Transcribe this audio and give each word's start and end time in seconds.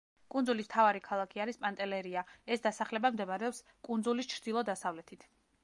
კუნძულის 0.35 0.69
მთავარი 0.69 1.01
ქალაქი 1.07 1.43
არის 1.45 1.59
პანტელერია, 1.65 2.23
ეს 2.57 2.65
დასახლება 2.65 3.13
მდებარეობს 3.19 3.61
კუნძულის 3.91 4.31
ჩრდილო-დასავლეთით. 4.35 5.31